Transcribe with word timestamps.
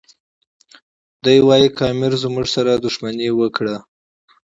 دی 1.23 1.37
وایي 1.47 1.67
که 1.77 1.83
امیر 1.91 2.13
زموږ 2.23 2.45
سره 2.55 2.71
دښمني 2.85 3.27
راواخلي. 3.31 3.77